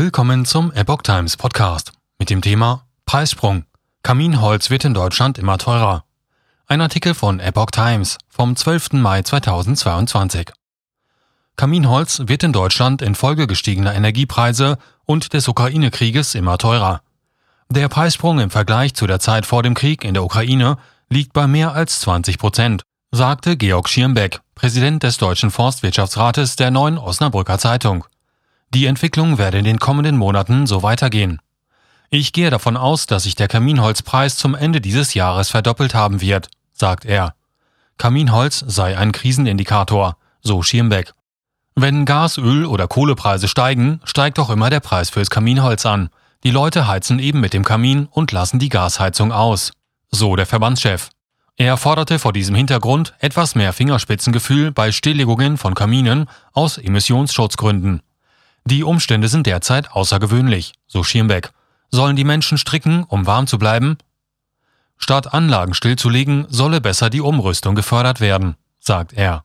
[0.00, 3.64] Willkommen zum Epoch Times Podcast mit dem Thema Preissprung.
[4.04, 6.04] Kaminholz wird in Deutschland immer teurer.
[6.68, 8.92] Ein Artikel von Epoch Times vom 12.
[8.92, 10.52] Mai 2022.
[11.56, 17.02] Kaminholz wird in Deutschland infolge gestiegener Energiepreise und des Ukraine-Krieges immer teurer.
[17.68, 20.78] Der Preissprung im Vergleich zu der Zeit vor dem Krieg in der Ukraine
[21.10, 26.98] liegt bei mehr als 20 Prozent, sagte Georg Schirmbeck, Präsident des Deutschen Forstwirtschaftsrates der neuen
[26.98, 28.04] Osnabrücker Zeitung.
[28.74, 31.40] Die Entwicklung werde in den kommenden Monaten so weitergehen.
[32.10, 36.48] Ich gehe davon aus, dass sich der Kaminholzpreis zum Ende dieses Jahres verdoppelt haben wird,
[36.72, 37.34] sagt er.
[37.96, 41.12] Kaminholz sei ein Krisenindikator, so Schirmbeck.
[41.74, 46.10] Wenn Gas, Öl oder Kohlepreise steigen, steigt auch immer der Preis fürs Kaminholz an.
[46.44, 49.72] Die Leute heizen eben mit dem Kamin und lassen die Gasheizung aus.
[50.10, 51.10] So der Verbandschef.
[51.56, 58.00] Er forderte vor diesem Hintergrund etwas mehr Fingerspitzengefühl bei Stilllegungen von Kaminen aus Emissionsschutzgründen.
[58.70, 61.52] Die Umstände sind derzeit außergewöhnlich, so Schirmbeck.
[61.90, 63.96] Sollen die Menschen stricken, um warm zu bleiben?
[64.98, 69.42] Statt Anlagen stillzulegen, solle besser die Umrüstung gefördert werden, sagt er.